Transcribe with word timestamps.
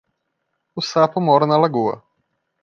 O 0.75 0.81
sapo 0.91 1.19
mora 1.27 1.45
na 1.45 1.57
lagoa. 1.63 1.95